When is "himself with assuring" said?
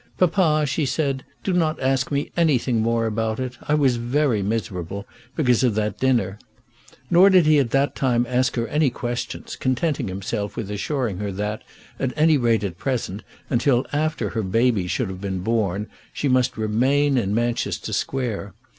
10.07-11.19